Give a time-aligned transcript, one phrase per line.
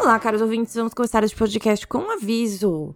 [0.00, 2.94] Olá, caros ouvintes, vamos começar este podcast com um aviso.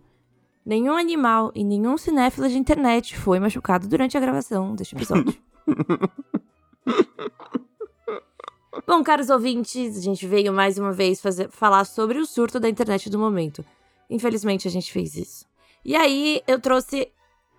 [0.64, 5.36] Nenhum animal e nenhum cinéfilo de internet foi machucado durante a gravação deste episódio.
[8.86, 12.68] Bom, caros ouvintes, a gente veio mais uma vez fazer, falar sobre o surto da
[12.68, 13.64] internet do momento.
[14.08, 15.44] Infelizmente, a gente fez isso.
[15.84, 17.10] E aí, eu trouxe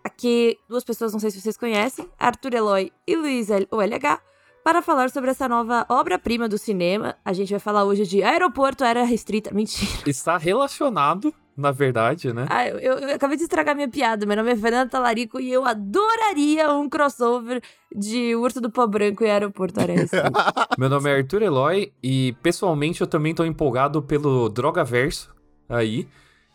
[0.01, 4.21] aqui duas pessoas, não sei se vocês conhecem, Arthur Eloy e Luiz OLH,
[4.63, 7.15] para falar sobre essa nova obra-prima do cinema.
[7.23, 9.53] A gente vai falar hoje de Aeroporto Era Restrita.
[9.53, 9.91] Mentira.
[10.07, 12.45] Está relacionado, na verdade, né?
[12.49, 14.25] Ah, eu, eu, acabei de estragar minha piada.
[14.25, 17.61] Meu nome é Fernanda Talarico e eu adoraria um crossover
[17.93, 20.31] de Urso do Pó Branco e Aeroporto Era Restrita.
[20.79, 25.36] Meu nome é Arthur Eloy e, pessoalmente, eu também tô empolgado pelo Drogaverso
[25.67, 26.07] aí,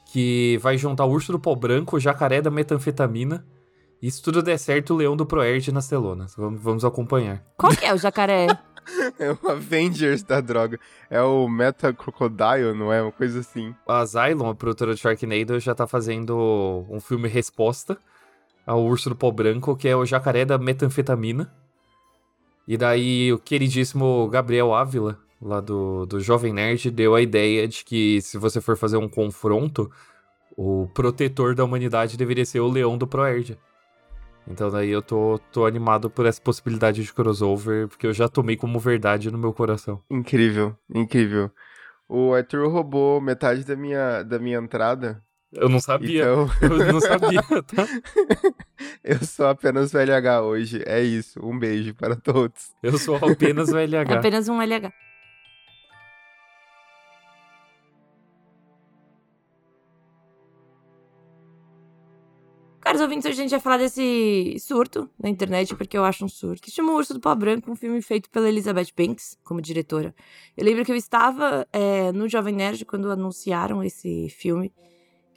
[0.06, 3.45] que vai juntar Urso do Pó Branco, Jacaré da Metanfetamina
[4.01, 6.34] e se tudo der certo, o Leão do Proerd nas telonas.
[6.37, 7.43] Vamos, vamos acompanhar.
[7.57, 8.46] Qual que é o jacaré?
[9.18, 10.79] é o Avengers da droga.
[11.10, 13.02] É o Meta Crocodile, não é?
[13.02, 13.74] Uma coisa assim.
[13.87, 17.99] A Zylon, a produtora de Sharknado, já tá fazendo um filme resposta
[18.66, 21.52] ao Urso do Pó Branco, que é o jacaré da metanfetamina.
[22.66, 27.83] E daí o queridíssimo Gabriel Ávila, lá do, do Jovem Nerd, deu a ideia de
[27.83, 29.90] que se você for fazer um confronto,
[30.55, 33.59] o protetor da humanidade deveria ser o Leão do Proerd.
[34.51, 38.57] Então daí eu tô, tô animado por essa possibilidade de crossover, porque eu já tomei
[38.57, 40.02] como verdade no meu coração.
[40.10, 41.51] Incrível, incrível.
[42.09, 45.23] O Arthur roubou metade da minha, da minha entrada.
[45.52, 46.23] Eu não sabia.
[46.23, 46.49] Então...
[46.60, 47.87] Eu não sabia, tá?
[49.02, 50.83] eu sou apenas o LH hoje.
[50.87, 51.40] É isso.
[51.43, 52.71] Um beijo para todos.
[52.83, 54.12] Eu sou apenas o LH.
[54.12, 54.93] apenas um LH.
[62.88, 66.28] Caros ouvintes, hoje a gente vai falar desse surto na internet, porque eu acho um
[66.28, 69.60] surto, que chama O Urso do Pó Branco, um filme feito pela Elizabeth Banks como
[69.60, 70.14] diretora.
[70.56, 74.72] Eu lembro que eu estava é, no Jovem Nerd quando anunciaram esse filme,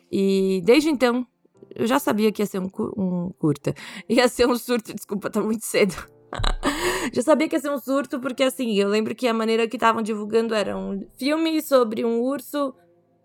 [0.10, 1.28] e desde então
[1.76, 3.76] eu já sabia que ia ser um, um curta.
[4.08, 5.94] Ia ser um surto, desculpa, tá muito cedo.
[7.12, 9.76] já sabia que ia ser um surto, porque assim, eu lembro que a maneira que
[9.76, 12.74] estavam divulgando era um filme sobre um urso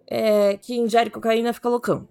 [0.05, 2.09] é, que ingere cocaína e fica loucão.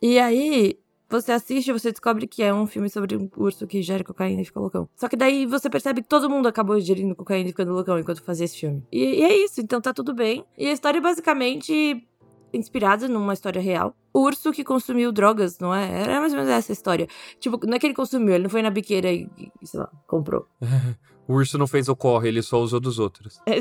[0.00, 0.78] E aí,
[1.10, 4.42] você assiste e você descobre que é um filme sobre um urso que gera cocaína
[4.42, 4.88] e fica loucão.
[4.94, 8.22] Só que daí você percebe que todo mundo acabou ingerindo cocaína e ficando loucão enquanto
[8.22, 8.82] fazia esse filme.
[8.92, 10.44] E, e é isso, então tá tudo bem.
[10.56, 12.06] E a história é basicamente
[12.52, 13.94] inspirada numa história real.
[14.12, 16.02] O urso que consumiu drogas, não é?
[16.02, 17.06] Era mais ou menos essa história.
[17.38, 19.28] Tipo, não é que ele consumiu, ele não foi na biqueira e,
[19.62, 20.46] sei lá, comprou.
[21.28, 23.40] o urso não fez o corre, ele só usou dos outros.
[23.46, 23.58] É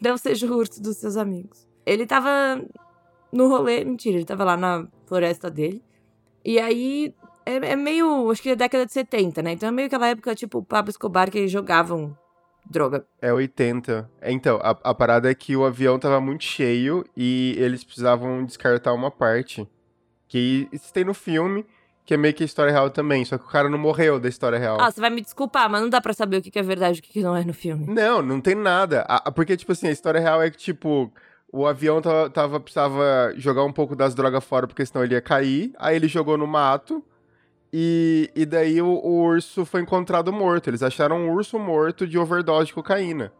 [0.00, 1.66] não seja o urso dos seus amigos.
[1.86, 2.62] Ele tava
[3.32, 5.82] no rolê, mentira, ele tava lá na floresta dele.
[6.44, 7.14] E aí
[7.46, 9.52] é, é, meio, acho que é década de 70, né?
[9.52, 12.16] Então é meio aquela época, tipo, Pablo Escobar, que eles jogavam
[12.68, 13.06] droga.
[13.20, 14.10] É 80.
[14.20, 18.44] É, então, a, a parada é que o avião tava muito cheio e eles precisavam
[18.44, 19.68] descartar uma parte.
[20.26, 21.66] Que isso tem no filme,
[22.04, 24.28] que é meio que a história real também, só que o cara não morreu da
[24.28, 24.78] história real.
[24.80, 27.00] Ah, você vai me desculpar, mas não dá pra saber o que é verdade e
[27.00, 27.86] o que não é no filme.
[27.86, 29.02] Não, não tem nada.
[29.02, 31.12] A, porque, tipo assim, a história real é que, tipo,
[31.56, 35.72] o avião tava, precisava jogar um pouco das drogas fora, porque senão ele ia cair.
[35.78, 37.00] Aí ele jogou no mato.
[37.72, 40.68] E, e daí o, o urso foi encontrado morto.
[40.68, 43.32] Eles acharam um urso morto de overdose de cocaína.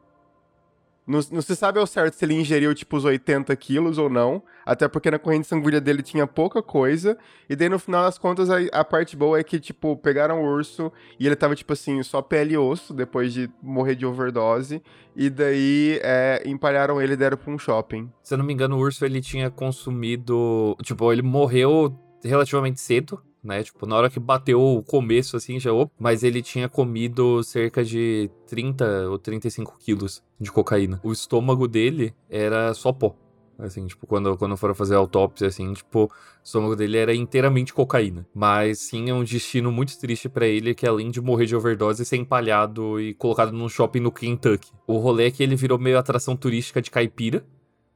[1.07, 4.43] Não, não, se sabe ao certo se ele ingeriu, tipo, os 80 quilos ou não.
[4.65, 7.19] Até porque na corrente sanguínea dele tinha pouca coisa.
[7.49, 10.47] E daí, no final das contas, a, a, parte boa é que, tipo, pegaram o
[10.47, 14.83] urso e ele tava, tipo assim, só pele e osso depois de morrer de overdose.
[15.15, 18.11] E daí, é, empalharam ele e deram pra um shopping.
[18.23, 20.77] Se eu não me engano, o urso, ele tinha consumido...
[20.83, 23.63] Tipo, ele morreu relativamente cedo né?
[23.63, 27.85] Tipo, na hora que bateu o começo, assim, já, opa, mas ele tinha comido cerca
[27.85, 31.01] de 30 ou 35 quilos de cocaína.
[31.05, 33.15] O estômago dele era só pó.
[33.57, 36.11] Assim, tipo, quando, quando foram fazer autópsia, assim, tipo, o
[36.43, 38.27] estômago dele era inteiramente cocaína.
[38.35, 42.05] Mas sim, é um destino muito triste para ele, que além de morrer de overdose,
[42.05, 44.73] ser empalhado e colocado num shopping no Kentucky.
[44.87, 47.45] O rolê é que ele virou meio atração turística de caipira,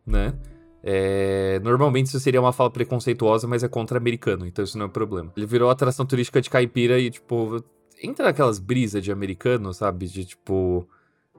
[0.07, 0.33] né?
[0.91, 4.89] É, normalmente isso seria uma fala preconceituosa, mas é contra americano, então isso não é
[4.89, 5.31] problema.
[5.37, 7.63] Ele virou atração turística de caipira e, tipo,
[8.03, 10.07] entra naquelas brisas de americano, sabe?
[10.07, 10.89] De, tipo,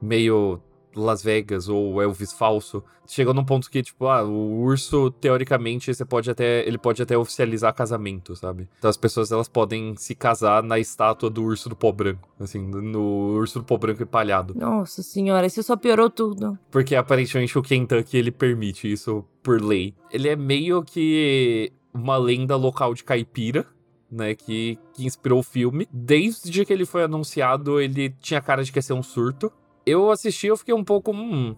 [0.00, 0.60] meio
[0.94, 6.04] Las Vegas ou Elvis falso, chegou num ponto que, tipo, ah, o urso, teoricamente, você
[6.04, 6.66] pode até.
[6.66, 8.68] Ele pode até oficializar casamento, sabe?
[8.78, 12.28] Então as pessoas elas podem se casar na estátua do urso do pó branco.
[12.38, 14.54] Assim, no urso do pó branco empalhado.
[14.56, 16.58] Nossa senhora, isso só piorou tudo.
[16.70, 19.94] Porque aparentemente o Kentucky ele permite isso por lei.
[20.10, 23.66] Ele é meio que uma lenda local de caipira.
[24.12, 25.86] Né, que, que inspirou o filme.
[25.92, 29.52] Desde que ele foi anunciado, ele tinha cara de que ia ser um surto
[29.84, 31.12] eu assisti eu fiquei um pouco.
[31.12, 31.54] Hum,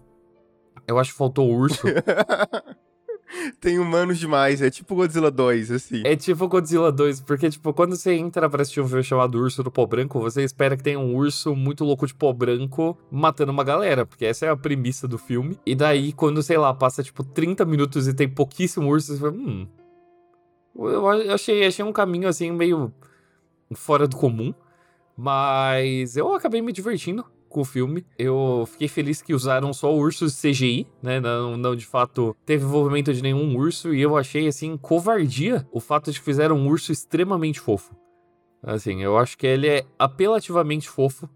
[0.87, 1.81] Eu acho que faltou urso.
[3.59, 6.03] Tem humanos demais, é tipo Godzilla 2, assim.
[6.05, 9.63] É tipo Godzilla 2, porque, tipo, quando você entra pra assistir um filme chamado Urso
[9.63, 13.51] do Pó Branco, você espera que tenha um urso muito louco de pó branco matando
[13.51, 15.57] uma galera, porque essa é a premissa do filme.
[15.65, 19.31] E daí, quando, sei lá, passa, tipo, 30 minutos e tem pouquíssimo urso, você fala,
[19.33, 19.67] hum.
[20.75, 22.93] Eu achei, achei um caminho, assim, meio
[23.73, 24.53] fora do comum.
[25.17, 28.05] Mas eu acabei me divertindo com o filme.
[28.17, 31.21] Eu fiquei feliz que usaram só ursos CGI, né?
[31.21, 33.93] Não, não de fato teve envolvimento de nenhum urso.
[33.93, 37.95] E eu achei, assim, covardia o fato de que fizeram um urso extremamente fofo.
[38.61, 41.29] Assim, eu acho que ele é apelativamente fofo.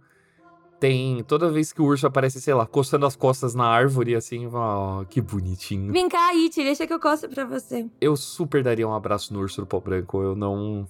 [0.80, 1.24] Tem.
[1.24, 5.02] Toda vez que o urso aparece, sei lá, coçando as costas na árvore, assim, ó,
[5.02, 5.92] oh, que bonitinho.
[5.92, 7.88] Vem cá, It, deixa que eu coço pra você.
[8.00, 10.22] Eu super daria um abraço no urso do pó branco.
[10.22, 10.88] Eu não.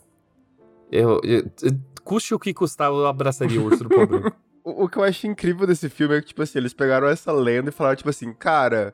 [0.92, 4.36] Eu, eu, eu, custe o que custar, eu abraçaria o urso do pó branco.
[4.68, 7.70] o, que eu acho incrível desse filme é que, tipo assim, eles pegaram essa lenda
[7.70, 8.94] e falaram, tipo assim, cara,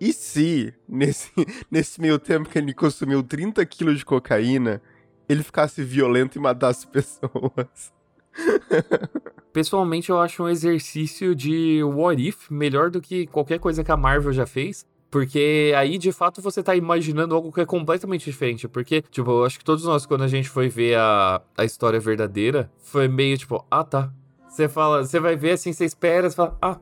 [0.00, 1.30] e se, nesse,
[1.70, 4.80] nesse meio tempo que ele consumiu 30 quilos de cocaína,
[5.28, 7.92] ele ficasse violento e matasse pessoas?
[9.52, 13.96] Pessoalmente, eu acho um exercício de what if melhor do que qualquer coisa que a
[13.96, 14.86] Marvel já fez.
[15.10, 18.66] Porque aí, de fato, você tá imaginando algo que é completamente diferente.
[18.66, 22.00] Porque, tipo, eu acho que todos nós, quando a gente foi ver a, a história
[22.00, 24.10] verdadeira, foi meio tipo, ah tá,
[24.52, 26.78] você fala, você vai ver assim, você espera, você fala, ah,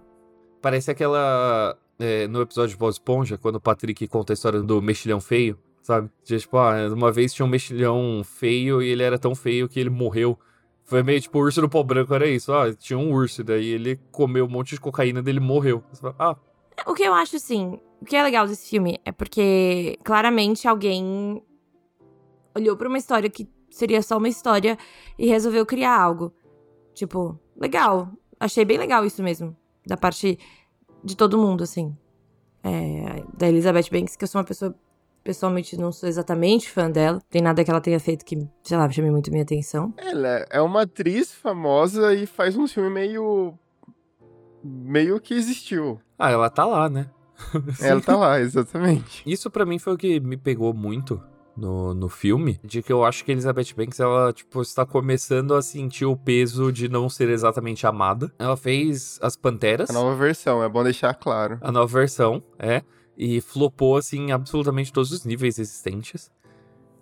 [0.60, 1.78] parece aquela.
[2.00, 5.56] É, no episódio de Bob Esponja, quando o Patrick conta a história do mexilhão feio,
[5.82, 6.10] sabe?
[6.24, 9.90] Tipo, ah, uma vez tinha um mexilhão feio e ele era tão feio que ele
[9.90, 10.36] morreu.
[10.82, 12.52] Foi meio tipo o urso do pó branco, era isso.
[12.52, 15.84] Ah, tinha um urso, daí ele comeu um monte de cocaína dele morreu.
[15.92, 16.36] Fala, ah.
[16.86, 21.40] O que eu acho assim, o que é legal desse filme é porque claramente alguém
[22.56, 24.76] olhou para uma história que seria só uma história
[25.16, 26.32] e resolveu criar algo.
[26.94, 28.08] Tipo, legal.
[28.38, 29.54] Achei bem legal isso mesmo.
[29.86, 30.38] Da parte
[31.04, 31.94] de todo mundo, assim.
[32.64, 34.74] É, da Elizabeth Banks, que eu sou uma pessoa.
[35.22, 37.20] Pessoalmente, não sou exatamente fã dela.
[37.28, 39.92] Tem nada que ela tenha feito que, sei lá, chame muito minha atenção.
[39.98, 43.52] Ela é uma atriz famosa e faz um filme meio.
[44.64, 46.00] meio que existiu.
[46.18, 47.10] Ah, ela tá lá, né?
[47.82, 49.22] ela tá lá, exatamente.
[49.30, 51.22] Isso para mim foi o que me pegou muito
[51.60, 55.60] no, no filme, de que eu acho que Elizabeth Banks, ela, tipo, está começando a
[55.60, 58.32] sentir o peso de não ser exatamente amada.
[58.38, 59.90] Ela fez As Panteras.
[59.90, 61.58] A nova versão, é bom deixar claro.
[61.60, 62.82] A nova versão, é.
[63.16, 66.30] E flopou, assim, absolutamente todos os níveis existentes.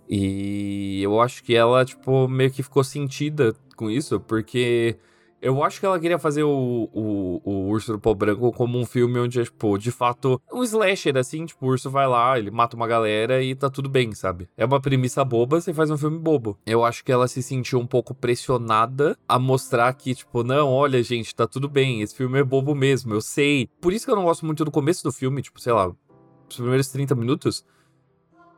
[0.08, 4.96] E eu acho que ela, tipo, meio que ficou sentida com isso, porque
[5.40, 8.85] eu acho que ela queria fazer o, o, o Urso do Pó Branco como um
[8.85, 12.76] filme onde, tipo, de fato, um slasher, assim, tipo, o urso vai lá, ele mata
[12.76, 14.49] uma galera e tá tudo bem, sabe?
[14.56, 16.58] É uma premissa boba, você faz um filme bobo.
[16.67, 21.02] Eu acho que ela se sentiu um pouco pressionada a mostrar que, tipo, não, olha,
[21.02, 23.69] gente, tá tudo bem, esse filme é bobo mesmo, eu sei.
[23.81, 25.88] Por isso que eu não gosto muito do começo do filme, tipo, sei lá,
[26.49, 27.64] os primeiros 30 minutos,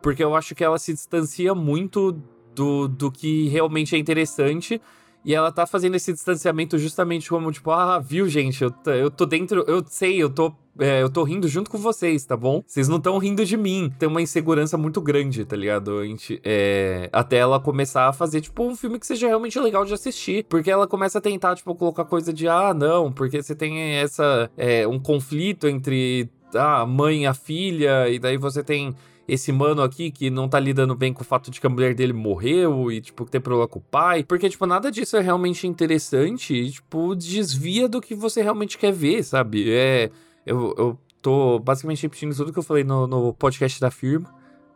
[0.01, 2.19] porque eu acho que ela se distancia muito
[2.55, 4.81] do, do que realmente é interessante
[5.25, 9.27] e ela tá fazendo esse distanciamento justamente como, tipo, ah, viu, gente, eu, eu tô
[9.27, 10.53] dentro, eu sei, eu tô.
[10.79, 12.63] É, eu tô rindo junto com vocês, tá bom?
[12.67, 13.93] Vocês não estão rindo de mim.
[13.99, 15.99] Tem uma insegurança muito grande, tá ligado?
[15.99, 19.85] A gente, é, até ela começar a fazer, tipo, um filme que seja realmente legal
[19.85, 20.47] de assistir.
[20.49, 24.51] Porque ela começa a tentar, tipo, colocar coisa de, ah, não, porque você tem essa.
[24.57, 28.95] É, um conflito entre a mãe e a filha, e daí você tem
[29.33, 31.95] esse mano aqui que não tá lidando bem com o fato de que a mulher
[31.95, 34.25] dele morreu e, tipo, tem problema com o pai.
[34.25, 38.93] Porque, tipo, nada disso é realmente interessante e, tipo, desvia do que você realmente quer
[38.93, 39.71] ver, sabe?
[39.73, 40.11] É.
[40.45, 44.35] Eu, eu tô basicamente repetindo tudo que eu falei no, no podcast da firma,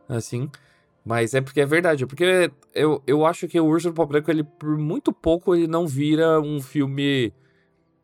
[0.08, 0.48] assim.
[1.04, 4.44] Mas é porque é verdade, porque eu, eu acho que o Urso do Branco, ele,
[4.44, 7.32] por muito pouco, ele não vira um filme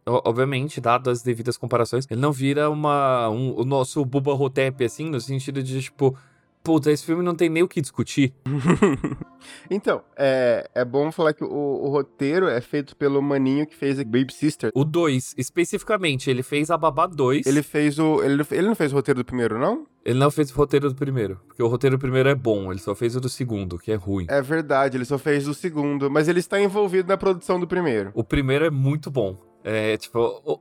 [0.07, 5.09] obviamente, dado as devidas comparações, ele não vira uma, um, o nosso Buba Hotep, assim,
[5.09, 6.17] no sentido de, tipo,
[6.63, 8.35] Puta, esse filme não tem nem o que discutir.
[9.71, 13.99] então, é, é bom falar que o, o, roteiro é feito pelo maninho que fez
[13.99, 14.71] a Baby Sister.
[14.75, 17.47] O 2, especificamente, ele fez a Babá 2.
[17.47, 18.23] Ele fez o.
[18.23, 19.87] Ele, ele não fez o roteiro do primeiro, não?
[20.05, 21.41] Ele não fez o roteiro do primeiro.
[21.47, 23.95] Porque o roteiro do primeiro é bom, ele só fez o do segundo, que é
[23.95, 24.27] ruim.
[24.29, 26.11] É verdade, ele só fez o segundo.
[26.11, 28.11] Mas ele está envolvido na produção do primeiro.
[28.15, 29.39] O primeiro é muito bom.
[29.65, 30.19] É, tipo.
[30.45, 30.61] O,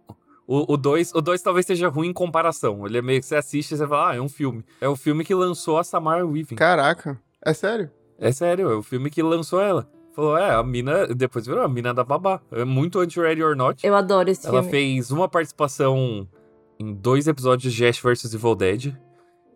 [0.49, 2.85] o 2 o dois talvez seja ruim em comparação.
[2.85, 4.65] Ele é meio que você assiste e você fala, ah, é um filme.
[4.81, 6.55] É o filme que lançou a Samara Weaving.
[6.55, 7.91] Caraca, é sério?
[8.17, 9.87] É sério, é o filme que lançou ela.
[10.13, 12.41] Falou, é, a mina, depois virou a mina da babá.
[12.51, 13.85] É muito anti-ready or not.
[13.85, 14.67] Eu adoro esse ela filme.
[14.67, 16.27] Ela fez uma participação
[16.79, 18.95] em dois episódios de Ash vs Evil Dead.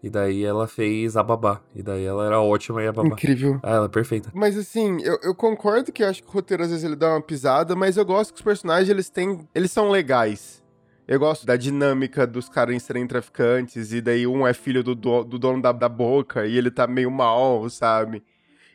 [0.02, 1.60] E daí ela fez a babá.
[1.74, 3.08] E daí ela era ótima e a babá.
[3.08, 3.60] Incrível.
[3.64, 4.30] Ah, ela é perfeita.
[4.34, 7.10] Mas assim, eu, eu concordo que eu acho que o roteiro às vezes ele dá
[7.10, 9.48] uma pisada, mas eu gosto que os personagens eles têm.
[9.56, 10.63] Eles são legais.
[11.08, 15.24] Eu gosto da dinâmica dos caras serem traficantes, e daí um é filho do, do,
[15.24, 18.24] do dono da, da boca, e ele tá meio mal, sabe?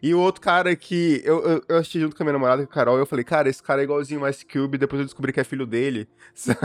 [0.02, 1.20] E o outro cara que.
[1.24, 3.24] Eu, eu, eu, assisti junto com a minha namorada, com a Carol, e eu falei,
[3.24, 6.08] cara, esse cara é igualzinho o Ice Cube, depois eu descobri que é filho dele,
[6.34, 6.60] sabe?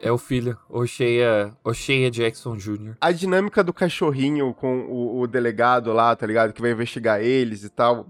[0.00, 2.96] É o filho, Oshea, Oshea Jackson Jr.
[3.00, 6.52] A dinâmica do cachorrinho com o, o delegado lá, tá ligado?
[6.52, 8.08] Que vai investigar eles e tal.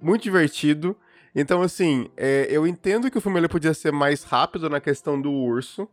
[0.00, 0.96] Muito divertido.
[1.34, 5.20] Então, assim, é, eu entendo que o filme ele podia ser mais rápido na questão
[5.20, 5.88] do urso.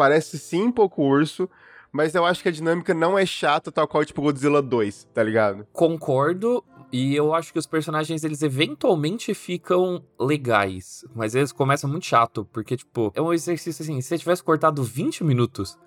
[0.00, 1.46] Parece sim um pouco urso,
[1.92, 5.22] mas eu acho que a dinâmica não é chata, tal qual tipo Godzilla 2, tá
[5.22, 5.66] ligado?
[5.74, 11.04] Concordo, e eu acho que os personagens, eles eventualmente ficam legais.
[11.14, 14.82] Mas eles começam muito chato, porque, tipo, é um exercício assim, se você tivesse cortado
[14.82, 15.78] 20 minutos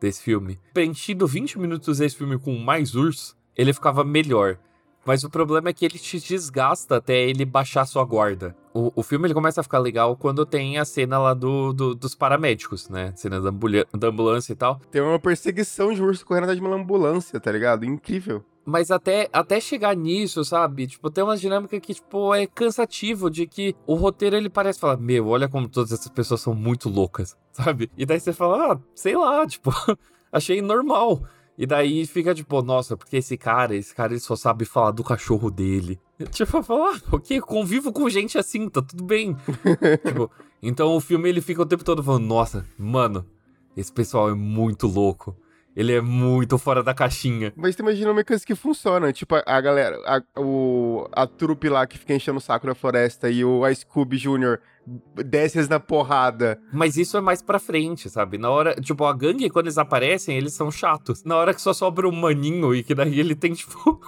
[0.00, 4.58] desse filme, preenchido 20 minutos desse filme com mais urso, ele ficava melhor.
[5.04, 8.54] Mas o problema é que ele te desgasta até ele baixar sua guarda.
[8.72, 11.94] O, o filme ele começa a ficar legal quando tem a cena lá do, do
[11.94, 13.12] dos paramédicos, né?
[13.16, 14.80] Cena da, da ambulância e tal.
[14.90, 17.84] Tem uma perseguição de urso correndo atrás de uma ambulância, tá ligado?
[17.84, 18.44] Incrível.
[18.64, 20.86] Mas até, até chegar nisso, sabe?
[20.86, 24.96] Tipo, tem uma dinâmica que, tipo, é cansativo de que o roteiro ele parece falar:
[24.98, 27.90] Meu, olha como todas essas pessoas são muito loucas, sabe?
[27.96, 29.72] E daí você fala: Ah, sei lá, tipo,
[30.30, 31.22] achei normal.
[31.60, 35.04] E daí fica tipo, nossa, porque esse cara, esse cara ele só sabe falar do
[35.04, 36.00] cachorro dele.
[36.32, 39.36] Tipo, falar, ah, ok, convivo com gente assim, tá tudo bem.
[40.06, 40.30] tipo,
[40.62, 43.26] então o filme ele fica o tempo todo falando, nossa, mano,
[43.76, 45.36] esse pessoal é muito louco.
[45.74, 47.52] Ele é muito fora da caixinha.
[47.56, 49.12] Mas tu imagina uma coisa que funciona.
[49.12, 52.74] Tipo, a, a galera, a, o, a trupe lá que fica enchendo o saco na
[52.74, 54.58] floresta e o Ice Cube Jr.
[55.24, 56.60] desce na porrada.
[56.72, 58.36] Mas isso é mais pra frente, sabe?
[58.36, 61.22] Na hora, tipo, a gangue, quando eles aparecem, eles são chatos.
[61.24, 64.00] Na hora que só sobra um maninho e que daí ele tem, tipo,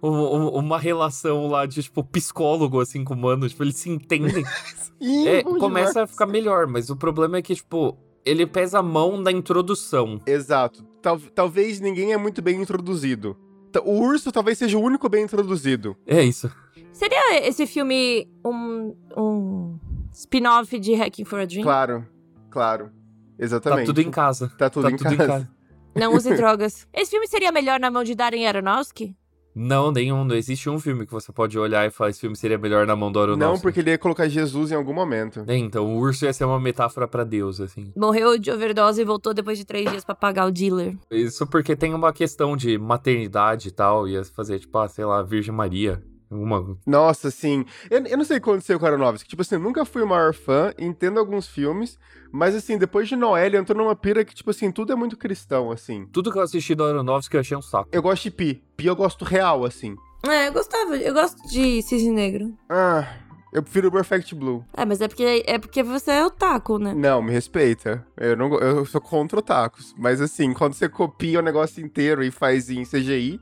[0.00, 3.46] uma relação lá de, tipo, psicólogo, assim, com o mano.
[3.46, 4.44] Tipo, eles se entendem.
[4.98, 5.96] Sim, é, começa demais.
[5.96, 10.18] a ficar melhor, mas o problema é que, tipo, ele pesa a mão da introdução.
[10.26, 10.93] Exato.
[11.04, 13.36] Tal, talvez ninguém é muito bem introduzido.
[13.84, 15.94] O urso talvez seja o único bem introduzido.
[16.06, 16.50] É isso.
[16.94, 19.78] Seria esse filme um, um
[20.14, 21.62] spin-off de Hacking for a Dream?
[21.62, 22.06] Claro,
[22.50, 22.90] claro.
[23.38, 23.80] Exatamente.
[23.80, 24.50] Tá tudo em casa.
[24.56, 25.14] Tá tudo, tá em, tudo casa.
[25.14, 25.50] em casa.
[25.94, 26.88] Não use drogas.
[26.90, 29.14] Esse filme seria melhor na mão de Darren Aronofsky?
[29.54, 30.24] Não, nenhum.
[30.24, 32.96] Não existe um filme que você pode olhar e falar esse filme seria melhor na
[32.96, 33.52] mão do Aronofsky.
[33.52, 35.44] Não, porque ele ia colocar Jesus em algum momento.
[35.46, 37.92] É, então, o urso ia ser uma metáfora para Deus, assim.
[37.96, 40.96] Morreu de overdose e voltou depois de três dias para pagar o dealer.
[41.10, 44.08] Isso porque tem uma questão de maternidade e tal.
[44.08, 46.02] Ia fazer, tipo, ah, sei lá, Virgem Maria.
[46.30, 46.76] Uma...
[46.86, 47.64] Nossa, sim.
[47.90, 49.28] Eu, eu não sei o que aconteceu com o Aronofsky.
[49.28, 51.98] Tipo assim, eu nunca fui o maior fã, entendo alguns filmes,
[52.32, 55.70] mas assim, depois de Noel, entrou numa pira que, tipo assim, tudo é muito cristão,
[55.70, 56.06] assim.
[56.12, 57.88] Tudo que eu assisti do Aronofsky eu achei um saco.
[57.92, 58.62] Eu gosto de Pi.
[58.76, 59.96] Pi eu gosto real, assim.
[60.26, 60.96] É, eu gostava.
[60.96, 62.56] Eu gosto de Cisne Negro.
[62.68, 63.06] Ah,
[63.52, 64.64] eu prefiro o Perfect Blue.
[64.76, 66.94] É, mas é porque, é porque você é otaku, né?
[66.94, 68.04] Não, me respeita.
[68.16, 69.94] Eu, não, eu sou contra otakus.
[69.96, 73.40] Mas assim, quando você copia o negócio inteiro e faz em CGI...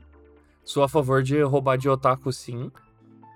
[0.63, 2.71] Sou a favor de roubar de otaku, sim.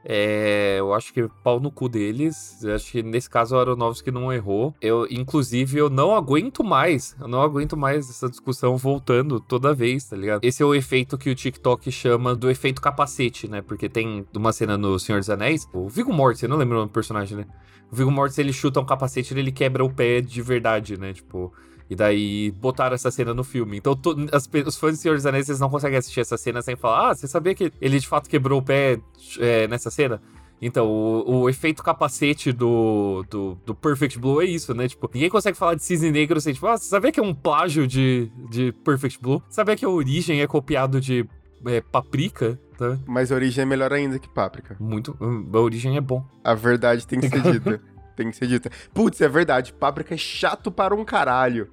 [0.10, 2.64] É, eu acho que pau no cu deles.
[2.64, 4.74] Eu acho que nesse caso o Aronofsky não errou.
[4.82, 7.14] Eu, inclusive, eu não aguento mais.
[7.20, 10.46] Eu não aguento mais essa discussão voltando toda vez, tá ligado?
[10.46, 13.62] Esse é o efeito que o TikTok chama do efeito capacete, né?
[13.62, 15.68] Porque tem uma cena no Senhor dos Anéis.
[15.74, 17.46] O Viggo Mortensen, não lembro o nome do personagem, né?
[17.92, 21.12] O Viggo Mortensen, ele chuta um capacete e ele quebra o pé de verdade, né?
[21.12, 21.52] Tipo...
[21.90, 23.78] E daí botaram essa cena no filme.
[23.78, 26.62] Então to, as, os fãs de Senhor dos Anéis eles não conseguem assistir essa cena
[26.62, 29.00] sem falar: Ah, você sabia que ele de fato quebrou o pé
[29.40, 30.22] é, nessa cena?
[30.62, 34.88] Então, o, o, efeito capacete do, do, do, Perfect Blue é isso, né?
[34.88, 37.34] Tipo, ninguém consegue falar de cisne negro sem, tipo, ah, você sabia que é um
[37.34, 39.42] plágio de, de Perfect Blue?
[39.50, 41.28] Sabia que a origem é copiado de
[41.66, 42.60] é, Paprika?
[42.78, 42.98] Tá?
[43.06, 44.76] Mas a origem é melhor ainda que Páprica.
[44.80, 45.18] Muito.
[45.20, 46.24] A origem é bom.
[46.44, 47.82] A verdade tem que ser dita.
[48.18, 48.70] tem que ser dita.
[48.94, 49.72] Putz, é verdade.
[49.72, 51.70] Páprica é chato para um caralho.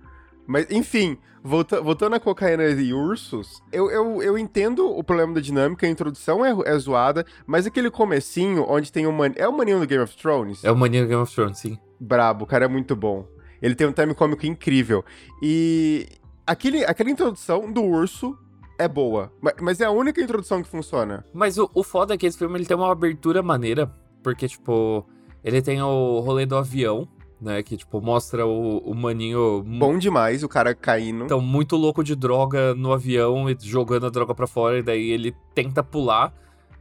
[0.47, 5.41] Mas, enfim, volta, voltando a cocaína e ursos, eu, eu, eu entendo o problema da
[5.41, 9.33] dinâmica, a introdução é, é zoada, mas aquele comecinho onde tem o man...
[9.37, 10.63] É o maninho do Game of Thrones?
[10.63, 11.79] É o maninho do Game of Thrones, sim.
[11.99, 13.27] Brabo, o cara é muito bom.
[13.63, 15.03] Ele tem um time cômico incrível.
[15.43, 16.07] E
[16.47, 18.39] aquele, aquela introdução do urso
[18.79, 19.33] é boa,
[19.63, 21.25] mas é a única introdução que funciona.
[21.33, 23.91] Mas o, o foda é que esse filme ele tem uma abertura maneira,
[24.23, 25.09] porque, tipo,
[25.45, 27.07] ele tem o rolê do avião,
[27.41, 27.63] né?
[27.63, 29.63] Que, tipo, mostra o, o maninho.
[29.63, 31.25] Bom demais, o cara caindo.
[31.25, 35.11] Então, muito louco de droga no avião e jogando a droga pra fora, e daí
[35.11, 36.33] ele tenta pular.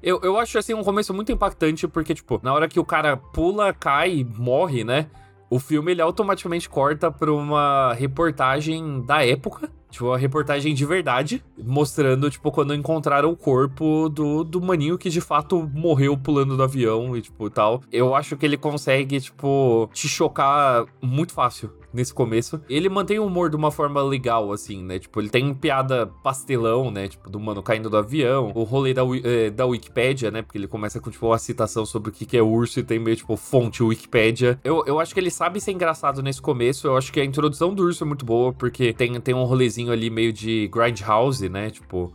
[0.02, 3.18] Eu, eu acho, assim, um começo muito impactante, porque, tipo, na hora que o cara
[3.18, 5.08] pula, cai e morre, né?
[5.50, 11.44] O filme, ele automaticamente corta pra uma reportagem da época, Tipo, uma reportagem de verdade,
[11.56, 16.64] mostrando, tipo, quando encontraram o corpo do, do maninho que de fato morreu pulando do
[16.64, 17.80] avião e, tipo, tal.
[17.92, 22.60] Eu acho que ele consegue, tipo, te chocar muito fácil nesse começo.
[22.68, 24.98] Ele mantém o humor de uma forma legal, assim, né?
[24.98, 27.08] Tipo, ele tem piada pastelão, né?
[27.08, 28.52] Tipo, do mano caindo do avião.
[28.56, 30.42] O rolê da, é, da Wikipédia, né?
[30.42, 32.98] Porque ele começa com, tipo, uma citação sobre o que, que é urso e tem
[32.98, 34.60] meio, tipo, fonte Wikipédia.
[34.64, 36.88] Eu, eu acho que ele sabe ser engraçado nesse começo.
[36.88, 39.83] Eu acho que a introdução do urso é muito boa, porque tem, tem um rolezinho
[39.92, 41.70] ali meio de Grindhouse, né?
[41.70, 42.14] Tipo,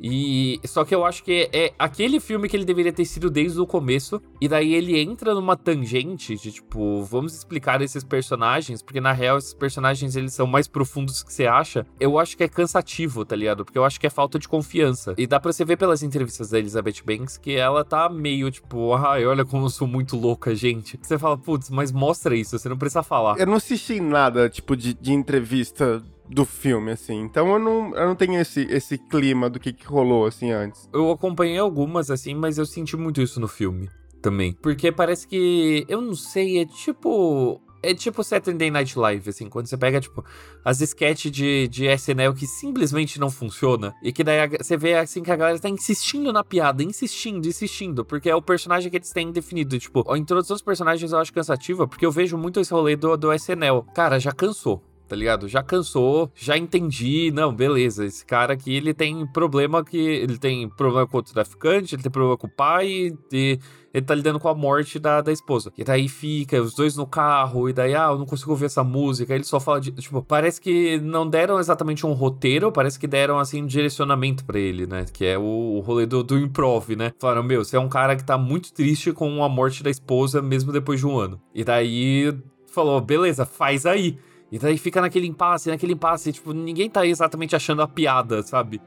[0.00, 3.60] e só que eu acho que é, aquele filme que ele deveria ter sido desde
[3.60, 4.20] o começo.
[4.40, 9.38] E daí ele entra numa tangente de tipo, vamos explicar esses personagens, porque na real
[9.38, 11.86] esses personagens eles são mais profundos que você acha.
[11.98, 13.64] Eu acho que é cansativo, tá ligado?
[13.64, 15.14] Porque eu acho que é falta de confiança.
[15.16, 18.92] E dá para você ver pelas entrevistas da Elizabeth Banks que ela tá meio tipo,
[18.94, 20.98] ai, olha como eu sou muito louca, gente.
[21.00, 23.38] Você fala, putz, mas mostra isso, você não precisa falar.
[23.38, 27.20] Eu não assisti nada, tipo, de, de entrevista do filme, assim.
[27.20, 30.88] Então eu não, eu não tenho esse, esse clima do que, que rolou, assim, antes.
[30.92, 33.88] Eu acompanhei algumas, assim, mas eu senti muito isso no filme
[34.24, 34.52] também.
[34.54, 35.84] Porque parece que.
[35.88, 37.60] Eu não sei, é tipo.
[37.82, 40.24] É tipo Saturday Night Live, assim, quando você pega, tipo,
[40.64, 43.94] as sketches de, de SNL que simplesmente não funciona.
[44.02, 48.02] E que daí você vê, assim, que a galera tá insistindo na piada, insistindo, insistindo.
[48.02, 49.78] Porque é o personagem que eles têm definido.
[49.78, 53.18] Tipo, a introdução dos personagens eu acho cansativa, porque eu vejo muito esse rolê do,
[53.18, 53.82] do SNL.
[53.94, 54.82] Cara, já cansou
[55.14, 55.48] tá ligado?
[55.48, 60.68] Já cansou, já entendi, não, beleza, esse cara aqui, ele tem problema que, ele tem
[60.68, 63.58] problema com o traficante, ele tem problema com o pai, e
[63.94, 65.72] ele tá lidando com a morte da, da esposa.
[65.78, 68.82] E daí fica, os dois no carro, e daí, ah, eu não consigo ouvir essa
[68.82, 73.06] música, ele só fala de, tipo, parece que não deram exatamente um roteiro, parece que
[73.06, 76.96] deram, assim, um direcionamento para ele, né, que é o, o rolê do, do improv,
[76.96, 79.90] né, falaram, meu, você é um cara que tá muito triste com a morte da
[79.90, 81.40] esposa, mesmo depois de um ano.
[81.54, 84.18] E daí falou, beleza, faz aí.
[84.54, 88.80] E daí fica naquele impasse, naquele impasse, tipo, ninguém tá exatamente achando a piada, sabe?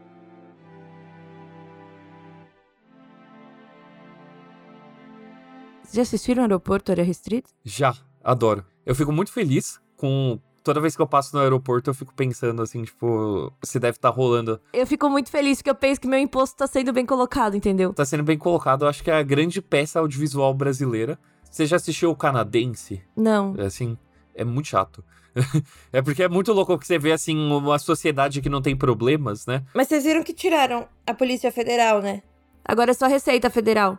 [5.91, 7.49] Já assistiram Aeroporto Área Restrita?
[7.65, 7.93] Já,
[8.23, 8.63] adoro.
[8.85, 12.61] Eu fico muito feliz com toda vez que eu passo no aeroporto, eu fico pensando
[12.61, 14.61] assim, tipo, se deve estar tá rolando.
[14.71, 17.93] Eu fico muito feliz porque eu penso que meu imposto tá sendo bem colocado, entendeu?
[17.93, 21.19] Tá sendo bem colocado, eu acho que é a grande peça audiovisual brasileira.
[21.51, 23.01] Você já assistiu o canadense?
[23.17, 23.53] Não.
[23.57, 23.97] É assim,
[24.37, 25.03] é muito chato.
[25.91, 29.45] é porque é muito louco que você vê, assim, uma sociedade que não tem problemas,
[29.45, 29.63] né?
[29.73, 32.21] Mas vocês viram que tiraram a Polícia Federal, né?
[32.63, 33.97] Agora é só Receita Federal.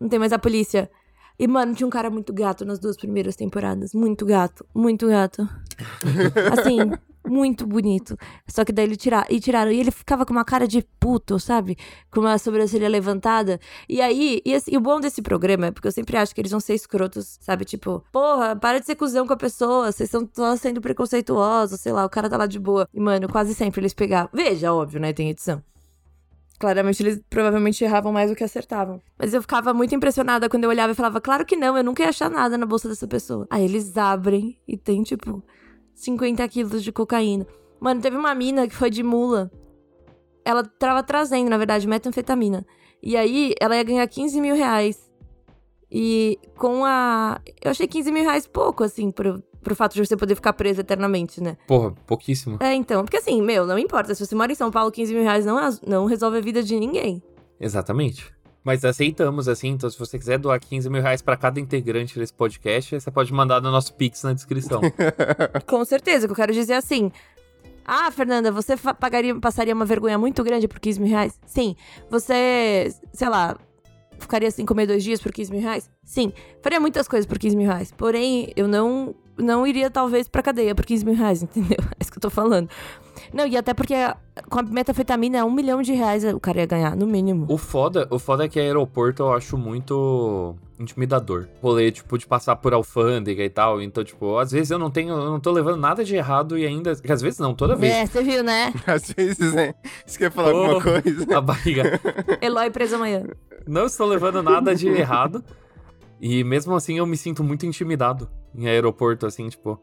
[0.00, 0.90] Não tem mais a polícia.
[1.38, 3.92] E, mano, tinha um cara muito gato nas duas primeiras temporadas.
[3.94, 4.66] Muito gato.
[4.74, 5.48] Muito gato.
[6.52, 6.78] assim,
[7.28, 8.16] muito bonito.
[8.46, 9.70] Só que daí ele tira, e tiraram.
[9.70, 11.76] E ele ficava com uma cara de puto, sabe?
[12.10, 13.60] Com uma sobrancelha levantada.
[13.88, 16.40] E aí, e, assim, e o bom desse programa é porque eu sempre acho que
[16.40, 17.64] eles vão ser escrotos, sabe?
[17.64, 21.92] Tipo, porra, para de ser cuzão com a pessoa, vocês estão só sendo preconceituosos, sei
[21.92, 22.88] lá, o cara tá lá de boa.
[22.92, 24.30] E, mano, quase sempre eles pegavam.
[24.32, 25.12] Veja, óbvio, né?
[25.12, 25.62] Tem edição.
[26.58, 29.00] Claramente eles provavelmente erravam mais do que acertavam.
[29.16, 32.02] Mas eu ficava muito impressionada quando eu olhava e falava, claro que não, eu nunca
[32.02, 33.46] ia achar nada na bolsa dessa pessoa.
[33.48, 35.42] Aí eles abrem e tem, tipo,
[35.98, 37.44] 50 quilos de cocaína.
[37.80, 39.50] Mano, teve uma mina que foi de mula.
[40.44, 42.64] Ela tava trazendo, na verdade, metanfetamina.
[43.02, 45.10] E aí, ela ia ganhar 15 mil reais.
[45.90, 47.40] E com a.
[47.62, 50.80] Eu achei 15 mil reais pouco, assim, pro, pro fato de você poder ficar preso
[50.80, 51.56] eternamente, né?
[51.66, 52.58] Porra, pouquíssimo.
[52.60, 53.04] É, então.
[53.04, 54.14] Porque assim, meu, não importa.
[54.14, 56.78] Se você mora em São Paulo, 15 mil reais não, não resolve a vida de
[56.78, 57.22] ninguém.
[57.60, 58.32] Exatamente.
[58.68, 62.34] Mas aceitamos, assim, então se você quiser doar 15 mil reais pra cada integrante desse
[62.34, 64.82] podcast, você pode mandar no nosso Pix na descrição.
[65.66, 67.10] Com certeza, que eu quero dizer assim.
[67.82, 71.40] Ah, Fernanda, você pagaria, passaria uma vergonha muito grande por 15 mil reais?
[71.46, 71.74] Sim.
[72.10, 73.56] Você, sei lá,
[74.18, 75.88] ficaria sem comer dois dias por 15 mil reais?
[76.04, 76.30] Sim.
[76.60, 77.90] Faria muitas coisas por 15 mil reais.
[77.96, 81.78] Porém, eu não, não iria, talvez, pra cadeia por 15 mil reais, entendeu?
[81.80, 82.68] É isso que eu tô falando.
[83.32, 83.94] Não, e até porque
[84.48, 87.46] com a metafetamina, um milhão de reais o cara ia ganhar, no mínimo.
[87.48, 91.48] O foda, o foda é que aeroporto eu acho muito intimidador.
[91.60, 93.82] Rolê, tipo, de passar por alfândega e tal.
[93.82, 96.64] Então, tipo, às vezes eu não tenho, eu não tô levando nada de errado e
[96.64, 96.92] ainda.
[96.92, 97.92] Às vezes não, toda vez.
[97.92, 98.72] É, você viu, né?
[98.86, 99.74] às vezes, né?
[100.06, 101.36] Você quer falar oh, alguma coisa?
[101.36, 102.00] A barriga.
[102.40, 103.24] Eloy preso amanhã.
[103.66, 105.44] Não estou levando nada de errado.
[106.20, 109.80] E mesmo assim eu me sinto muito intimidado em aeroporto, assim, tipo.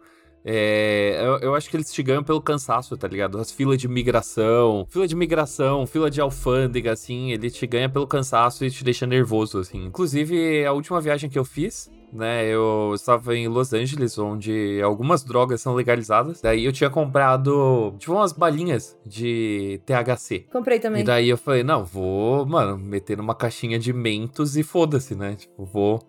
[0.48, 3.40] É, eu, eu, acho que eles te ganham pelo cansaço, tá ligado?
[3.40, 8.06] As filas de migração, fila de migração, fila de alfândega, assim, ele te ganha pelo
[8.06, 9.84] cansaço e te deixa nervoso, assim.
[9.86, 15.24] Inclusive, a última viagem que eu fiz, né, eu estava em Los Angeles, onde algumas
[15.24, 16.42] drogas são legalizadas.
[16.42, 20.46] Daí eu tinha comprado, tipo, umas balinhas de THC.
[20.52, 21.02] Comprei também.
[21.02, 25.36] E daí eu falei, não, vou, mano, meter numa caixinha de mentos e foda-se, né?
[25.36, 26.00] Tipo, vou,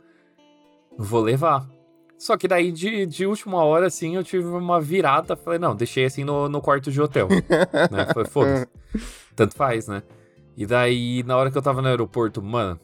[0.99, 1.67] vou levar.
[2.19, 5.37] Só que daí, de, de última hora, assim, eu tive uma virada.
[5.37, 7.29] Falei, não, deixei assim no, no quarto de hotel.
[7.29, 8.07] né?
[8.13, 8.67] Falei, foda-se.
[9.37, 10.03] Tanto faz, né?
[10.57, 12.81] E daí, na hora que eu tava no aeroporto, mano,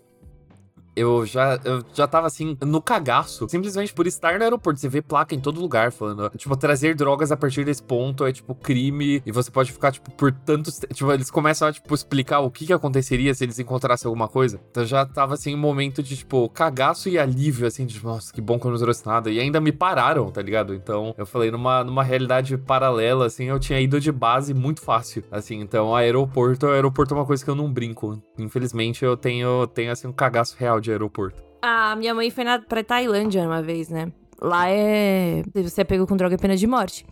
[0.94, 3.48] eu já, eu já tava assim, no cagaço.
[3.48, 4.80] Simplesmente por estar no aeroporto.
[4.80, 8.32] Você vê placa em todo lugar falando, tipo, trazer drogas a partir desse ponto é,
[8.32, 9.22] tipo, crime.
[9.24, 10.80] E você pode ficar, tipo, por tantos.
[10.92, 14.60] Tipo, eles começam a, tipo, explicar o que, que aconteceria se eles encontrassem alguma coisa.
[14.70, 18.40] Então já tava, assim, um momento de, tipo, cagaço e alívio, assim, de, nossa, que
[18.40, 19.30] bom que eu não trouxe nada.
[19.30, 20.74] E ainda me pararam, tá ligado?
[20.74, 25.24] Então, eu falei, numa, numa realidade paralela, assim, eu tinha ido de base muito fácil.
[25.30, 28.22] Assim, então, aeroporto, aeroporto é uma coisa que eu não brinco.
[28.38, 31.42] Infelizmente, eu tenho, tenho assim, um cagaço real de aeroporto.
[31.62, 34.12] A minha mãe foi na, pra Tailândia uma vez, né?
[34.40, 35.42] Lá é.
[35.54, 37.06] Você é pego com droga é pena de morte.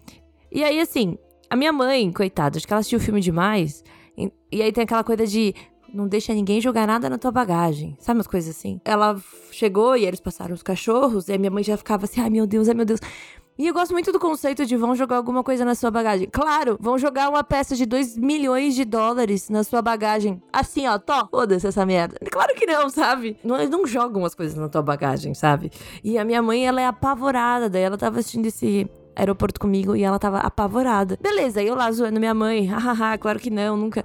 [0.50, 1.16] E aí, assim,
[1.48, 3.84] a minha mãe, coitada, acho que ela assistiu o filme demais.
[4.18, 5.54] E, e aí tem aquela coisa de.
[5.92, 7.96] Não deixa ninguém jogar nada na tua bagagem.
[7.98, 8.80] Sabe umas coisas assim?
[8.84, 11.28] Ela chegou e eles passaram os cachorros.
[11.28, 13.00] E a minha mãe já ficava assim: ai meu Deus, ai meu Deus.
[13.60, 16.26] E eu gosto muito do conceito de vão jogar alguma coisa na sua bagagem.
[16.32, 20.42] Claro, vão jogar uma peça de 2 milhões de dólares na sua bagagem.
[20.50, 22.16] Assim, ó, tó, foda-se essa merda.
[22.32, 23.36] Claro que não, sabe?
[23.44, 25.70] Não, eles não jogam as coisas na tua bagagem, sabe?
[26.02, 27.68] E a minha mãe, ela é apavorada.
[27.68, 31.18] Daí ela tava assistindo esse aeroporto comigo e ela tava apavorada.
[31.20, 32.64] Beleza, eu lá zoando minha mãe.
[32.66, 34.02] Hahaha, claro que não, nunca.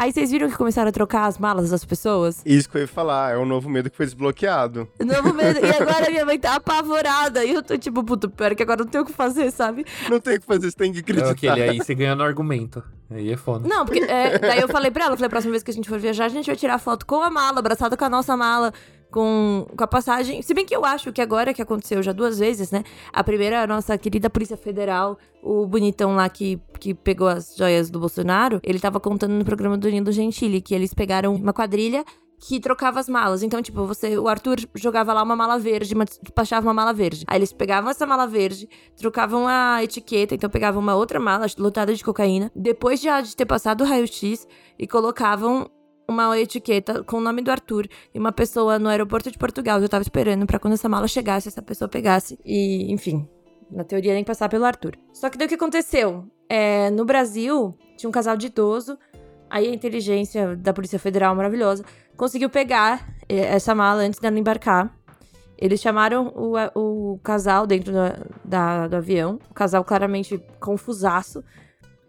[0.00, 2.40] Aí vocês viram que começaram a trocar as malas das pessoas?
[2.46, 4.88] Isso que eu ia falar, é um novo medo que foi desbloqueado.
[5.04, 5.58] Novo medo.
[5.58, 7.44] E agora minha mãe tá apavorada.
[7.44, 9.84] E eu tô tipo, puta, pior que agora não tem o que fazer, sabe?
[10.08, 11.30] Não tem o que fazer, você tem que É acreditar.
[11.30, 12.80] aquele aí, você ganha no argumento.
[13.10, 13.66] Aí é foda.
[13.66, 15.88] Não, porque é, daí eu falei pra ela, falei, a próxima vez que a gente
[15.88, 18.72] for viajar, a gente vai tirar foto com a mala, abraçada com a nossa mala,
[19.10, 20.42] com, com a passagem.
[20.42, 22.82] Se bem que eu acho que agora que aconteceu já duas vezes, né?
[23.12, 27.90] A primeira, a nossa querida Polícia Federal, o bonitão lá que, que pegou as joias
[27.90, 32.04] do Bolsonaro, ele tava contando no programa do Nilo Gentili que eles pegaram uma quadrilha
[32.40, 33.42] que trocava as malas.
[33.42, 37.24] Então, tipo, você, o Arthur jogava lá uma mala verde, uma, despachava uma mala verde.
[37.26, 41.92] Aí eles pegavam essa mala verde, trocavam a etiqueta, então pegavam uma outra mala lotada
[41.92, 44.46] de cocaína, depois de, de ter passado o raio-x
[44.78, 45.68] e colocavam
[46.08, 49.80] uma etiqueta com o nome do Arthur e uma pessoa no aeroporto de Portugal.
[49.80, 53.28] Eu tava esperando pra quando essa mala chegasse, essa pessoa pegasse e, enfim,
[53.70, 54.96] na teoria nem passar pelo Arthur.
[55.12, 56.24] Só que daí o que aconteceu?
[56.48, 58.98] É, no Brasil, tinha um casal de idoso,
[59.50, 61.84] aí a inteligência da Polícia Federal maravilhosa
[62.16, 64.94] conseguiu pegar eh, essa mala antes dela embarcar.
[65.58, 66.54] Eles chamaram o,
[67.14, 71.44] o casal dentro da, da- do avião, o casal claramente confusaço.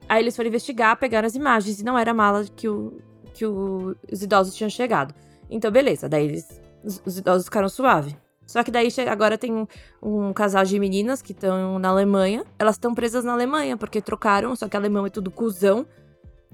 [0.08, 3.00] Aí eles foram investigar, pegaram as imagens e não era a mala que, o,
[3.34, 5.14] que o- os idosos tinham chegado.
[5.50, 8.16] Então, beleza, daí eles, os, os idosos ficaram suave.
[8.46, 9.68] Só que daí agora tem um,
[10.02, 12.44] um casal de meninas que estão na Alemanha.
[12.58, 15.86] Elas estão presas na Alemanha porque trocaram, só que a Alemanha é tudo cuzão.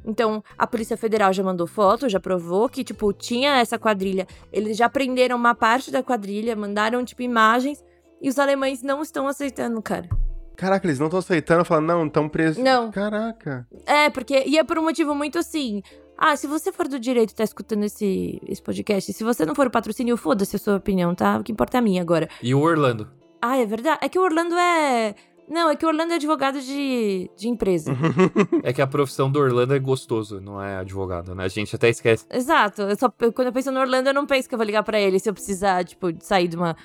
[0.08, 4.28] Então, a Polícia Federal já mandou foto, já provou que, tipo, tinha essa quadrilha.
[4.52, 7.84] Eles já prenderam uma parte da quadrilha, mandaram, tipo, imagens.
[8.22, 10.08] E os alemães não estão aceitando, cara.
[10.56, 12.64] Caraca, eles não estão aceitando, falando, não, estão presos.
[12.64, 12.92] Não.
[12.92, 13.68] Caraca.
[13.86, 14.44] É, porque.
[14.46, 15.82] E é por um motivo muito assim.
[16.18, 19.54] Ah, se você for do direito e tá escutando esse, esse podcast, se você não
[19.56, 21.38] for o patrocínio, foda-se a sua opinião, tá?
[21.38, 22.30] O que importa é a minha agora.
[22.42, 23.10] E o Orlando?
[23.42, 24.00] Ah, é verdade?
[24.02, 25.14] É que o Orlando é.
[25.48, 27.92] Não, é que o Orlando é advogado de, de empresa.
[28.64, 31.44] É que a profissão do Orlando é gostoso, não é advogado, né?
[31.44, 32.26] A gente até esquece.
[32.32, 32.82] Exato.
[32.82, 34.82] Eu só, eu- quando eu penso no Orlando, eu não penso que eu vou ligar
[34.84, 36.76] pra ele se eu precisar, tipo, sair de uma.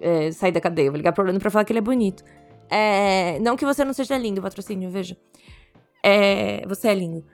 [0.00, 0.86] é, sair da cadeia.
[0.88, 2.22] Eu vou ligar pro Orlando pra falar que ele é bonito.
[2.68, 5.16] É, não que você não seja lindo, patrocínio, veja.
[6.04, 7.24] É, você é lindo.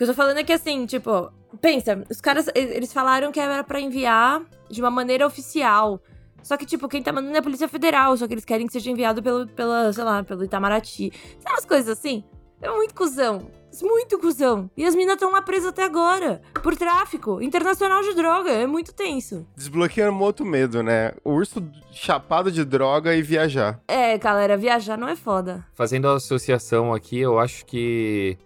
[0.00, 3.38] O que eu tô falando é que assim, tipo, pensa, os caras, eles falaram que
[3.38, 6.00] era pra enviar de uma maneira oficial.
[6.42, 8.72] Só que, tipo, quem tá mandando é a Polícia Federal, só que eles querem que
[8.72, 11.12] seja enviado pelo, pela, sei lá, pelo Itamaraty.
[11.38, 12.24] Sabe umas coisas assim?
[12.62, 13.50] É muito cuzão.
[13.82, 14.70] Muito cuzão.
[14.74, 16.40] E as minas estão lá presas até agora.
[16.62, 18.50] Por tráfico internacional de droga.
[18.50, 19.46] É muito tenso.
[19.54, 21.12] Desbloqueando um outro medo, né?
[21.22, 23.78] O urso chapado de droga e viajar.
[23.86, 25.62] É, galera, viajar não é foda.
[25.74, 28.38] Fazendo a associação aqui, eu acho que.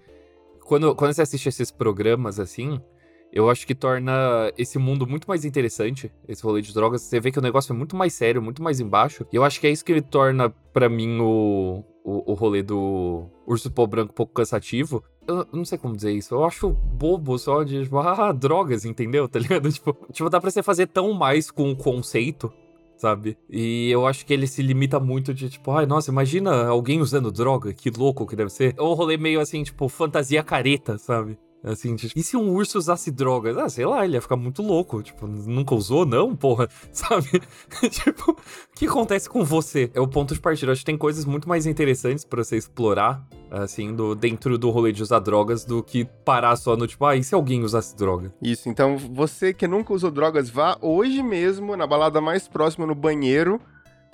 [0.64, 2.80] Quando, quando você assiste esses programas assim,
[3.32, 4.12] eu acho que torna
[4.56, 7.02] esse mundo muito mais interessante, esse rolê de drogas.
[7.02, 9.26] Você vê que o negócio é muito mais sério, muito mais embaixo.
[9.32, 12.62] E eu acho que é isso que ele torna, pra mim, o, o, o rolê
[12.62, 15.02] do Urso Pó Branco um pouco cansativo.
[15.26, 16.32] Eu, eu não sei como dizer isso.
[16.32, 19.28] Eu acho bobo só de, tipo, ah, drogas, entendeu?
[19.28, 19.70] Tá ligado?
[19.72, 22.52] Tipo, tipo, dá pra você fazer tão mais com o conceito
[22.96, 23.36] sabe?
[23.48, 27.30] E eu acho que ele se limita muito de tipo, ai, nossa, imagina alguém usando
[27.30, 28.74] droga, que louco que deve ser.
[28.78, 31.38] Ou um rolê meio assim, tipo, fantasia careta, sabe?
[31.64, 33.56] Assim, e se um urso usasse drogas?
[33.56, 35.02] Ah, sei lá, ele ia ficar muito louco.
[35.02, 37.40] Tipo, nunca usou, não, porra, sabe?
[37.90, 38.36] tipo, o
[38.76, 39.90] que acontece com você?
[39.94, 40.72] É o ponto de partida.
[40.72, 43.26] Acho que tem coisas muito mais interessantes pra você explorar,
[43.62, 47.16] assim, do, dentro do rolê de usar drogas, do que parar só no tipo, ah,
[47.16, 48.32] e se alguém usasse droga?
[48.42, 52.94] Isso, então você que nunca usou drogas, vá hoje mesmo na balada mais próxima no
[52.94, 53.60] banheiro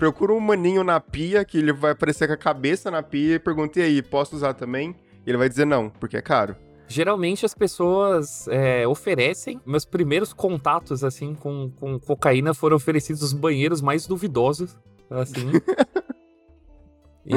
[0.00, 3.38] procura um maninho na pia, que ele vai aparecer com a cabeça na pia e
[3.38, 4.96] pergunta, e aí, posso usar também?
[5.26, 6.56] E ele vai dizer não, porque é caro.
[6.88, 9.60] Geralmente as pessoas é, oferecem.
[9.64, 14.76] Meus primeiros contatos, assim, com, com cocaína foram oferecidos os banheiros mais duvidosos,
[15.10, 15.50] assim.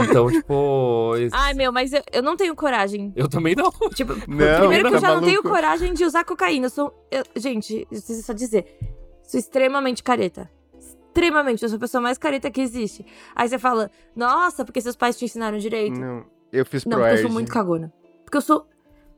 [0.02, 1.12] Então, tipo.
[1.32, 3.12] Ai, meu, mas eu, eu não tenho coragem.
[3.16, 3.72] Eu também não.
[3.94, 6.66] Tipo, Não, primeiro que tá eu já não tenho coragem de usar cocaína.
[6.66, 7.08] Eu sou.
[7.12, 8.78] eu- gente, eu preciso só dizer.
[9.24, 10.50] Sou extremamente careta.
[10.78, 11.64] Extremamente.
[11.64, 13.06] Eu sou a pessoa mais careta que existe.
[13.36, 16.00] Aí você fala, nossa, porque seus pais te ensinaram direito.
[16.00, 17.94] Não, eu fiz Não, porque eu sou muito cagona.
[18.24, 18.68] Porque eu sou.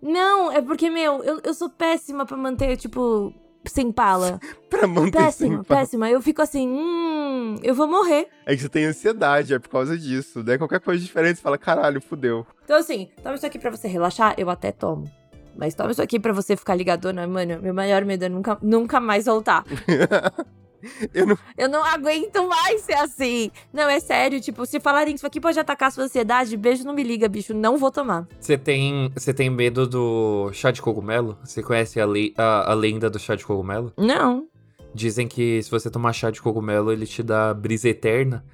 [0.01, 3.33] Não, é porque, meu, eu, eu sou péssima pra manter, tipo,
[3.71, 4.39] sem pala.
[4.69, 6.09] Pra manter Péssima, péssima.
[6.09, 8.27] Eu fico assim, hum, eu vou morrer.
[8.45, 10.43] É que você tem ansiedade, é por causa disso.
[10.43, 12.45] Daí qualquer coisa diferente, você fala, caralho, fudeu.
[12.65, 15.09] Então, assim, toma isso aqui pra você relaxar, eu até tomo.
[15.55, 17.61] Mas toma isso aqui pra você ficar ligadona, mano.
[17.61, 19.63] Meu maior medo é nunca, nunca mais voltar.
[21.13, 21.37] Eu não...
[21.57, 23.51] Eu não aguento mais ser assim.
[23.73, 24.39] Não, é sério.
[24.41, 27.53] Tipo, se falarem isso aqui pode atacar a sua ansiedade, beijo não me liga, bicho.
[27.53, 28.27] Não vou tomar.
[28.39, 31.37] Você tem, você tem medo do chá de cogumelo?
[31.43, 33.93] Você conhece a, lei, a, a lenda do chá de cogumelo?
[33.97, 34.47] Não.
[34.93, 38.45] Dizem que se você tomar chá de cogumelo, ele te dá brisa eterna.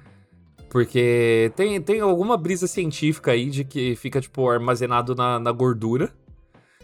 [0.68, 6.10] Porque tem, tem alguma brisa científica aí de que fica, tipo, armazenado na, na gordura.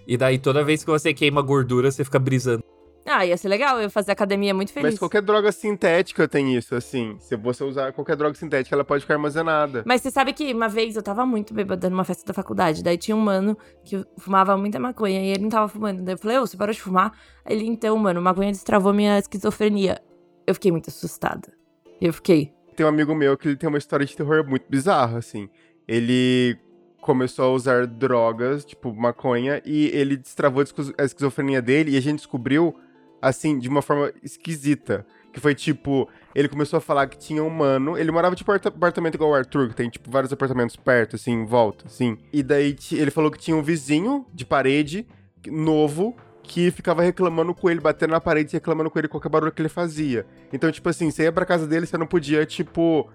[0.07, 2.63] E daí toda vez que você queima gordura, você fica brisando.
[3.09, 3.77] Ah, ia ser legal.
[3.77, 4.91] Eu ia fazer academia muito feliz.
[4.91, 7.17] Mas qualquer droga sintética tem isso, assim.
[7.19, 9.83] Se você usar qualquer droga sintética, ela pode ficar armazenada.
[9.87, 12.83] Mas você sabe que uma vez eu tava muito bêbada numa festa da faculdade.
[12.83, 16.03] Daí tinha um mano que fumava muita maconha e ele não tava fumando.
[16.03, 17.13] Daí eu falei, ô, você parou de fumar?
[17.49, 20.01] Ele, então, mano, maconha destravou minha esquizofrenia.
[20.47, 21.53] Eu fiquei muito assustada.
[22.01, 22.53] Eu fiquei.
[22.77, 25.49] Tem um amigo meu que ele tem uma história de terror muito bizarra, assim.
[25.87, 26.57] Ele
[27.01, 31.97] começou a usar drogas, tipo maconha, e ele destravou a esquizo- a esquizofrenia dele, e
[31.97, 32.75] a gente descobriu,
[33.21, 35.07] assim, de uma forma esquisita.
[35.33, 37.99] Que foi tipo, ele começou a falar que tinha um mano.
[37.99, 41.33] Ele morava tipo aparta- apartamento igual o Arthur, que tem tipo vários apartamentos perto, assim,
[41.33, 42.17] em volta, assim.
[42.33, 45.07] E daí ele falou que tinha um vizinho de parede
[45.47, 49.53] novo que ficava reclamando com ele, batendo na parede e reclamando com ele qualquer barulho
[49.53, 50.25] que ele fazia.
[50.51, 53.09] Então, tipo assim, você ia pra casa dele, você não podia, tipo.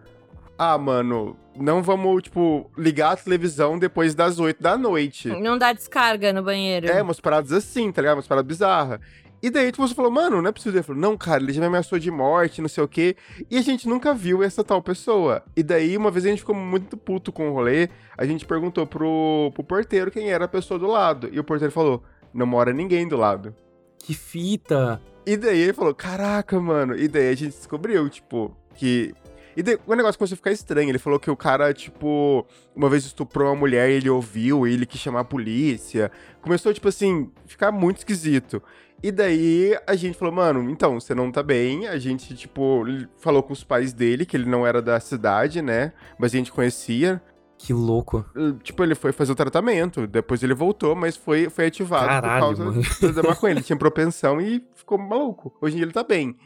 [0.55, 5.29] Ah, mano, não vamos, tipo, ligar a televisão depois das 8 da noite.
[5.29, 6.85] Não dá descarga no banheiro.
[6.87, 8.17] É, umas paradas assim, tá ligado?
[8.17, 8.99] Umas paradas bizarras.
[9.43, 10.77] E daí tipo, você falou, mano, não é possível.
[10.77, 13.17] Ele falou, não, cara, ele já me ameaçou de morte, não sei o quê.
[13.51, 15.43] E a gente nunca viu essa tal pessoa.
[15.53, 18.87] E daí, uma vez a gente ficou muito puto com o rolê, a gente perguntou
[18.87, 21.29] pro, pro porteiro quem era a pessoa do lado.
[21.29, 22.01] E o porteiro falou,
[22.33, 23.53] não mora ninguém do lado.
[23.99, 25.01] Que fita!
[25.25, 26.95] E daí ele falou, caraca, mano.
[26.97, 29.13] E daí a gente descobriu, tipo, que.
[29.57, 30.89] E daí o negócio começou a ficar estranho.
[30.89, 34.73] Ele falou que o cara, tipo, uma vez estuprou uma mulher e ele ouviu, e
[34.73, 36.09] ele quis chamar a polícia.
[36.41, 38.63] Começou, tipo assim, ficar muito esquisito.
[39.03, 41.87] E daí a gente falou, mano, então, você não tá bem.
[41.89, 42.85] A gente, tipo,
[43.17, 45.91] falou com os pais dele, que ele não era da cidade, né?
[46.17, 47.21] Mas a gente conhecia.
[47.57, 48.25] Que louco.
[48.63, 50.07] Tipo, ele foi fazer o tratamento.
[50.07, 53.13] Depois ele voltou, mas foi, foi ativado Caralho, por causa mano.
[53.13, 53.51] da maconha.
[53.53, 55.53] Ele tinha propensão e ficou maluco.
[55.59, 56.37] Hoje em dia ele tá bem.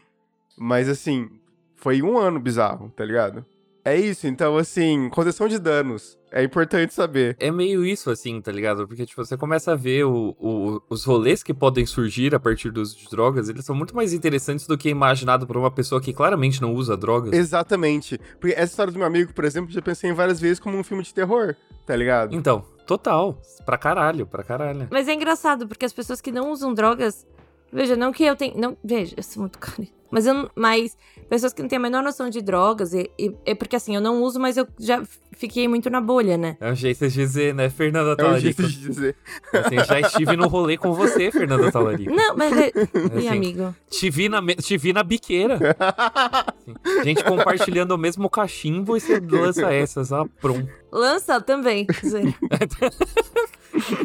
[0.58, 1.30] Mas assim,
[1.76, 3.46] foi um ano bizarro, tá ligado?
[3.88, 6.18] É isso, então assim, condição de danos.
[6.30, 7.38] É importante saber.
[7.40, 8.86] É meio isso, assim, tá ligado?
[8.86, 12.70] Porque, tipo, você começa a ver o, o- os rolês que podem surgir a partir
[12.70, 16.02] do uso de drogas, eles são muito mais interessantes do que imaginado por uma pessoa
[16.02, 17.32] que claramente não usa drogas.
[17.32, 18.20] Exatamente.
[18.42, 20.78] Porque essa história do meu amigo, por exemplo, eu já pensei em várias vezes como
[20.78, 22.36] um filme de terror, tá ligado?
[22.36, 23.42] Então, total.
[23.66, 24.86] Pra caralho, pra caralho.
[24.92, 27.26] Mas é engraçado, porque as pessoas que não usam drogas.
[27.72, 28.54] Veja, não que eu tenha.
[28.56, 29.88] Não, veja, eu sou muito cara.
[30.10, 30.98] Mas eu não- Mas
[31.30, 32.94] pessoas que não têm a menor noção de drogas.
[32.94, 35.04] E, e- é porque assim, eu não uso, mas eu já
[35.34, 36.56] fiquei muito na bolha, né?
[36.62, 38.42] É um jeito de dizer, né, Fernanda É um Talarico?
[38.42, 39.16] jeito de dizer.
[39.52, 42.10] Assim, já estive no rolê com você, Fernanda Talarico.
[42.10, 42.54] Não, mas.
[42.58, 42.68] É...
[42.68, 43.76] Assim, Ih, amigo.
[43.90, 45.76] Te vi na, te vi na biqueira.
[45.78, 50.70] Assim, gente compartilhando o mesmo cachimbo e você lança essas, ah, pronto.
[50.90, 51.86] Lança também.